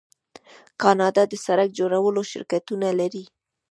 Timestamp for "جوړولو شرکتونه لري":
1.79-3.23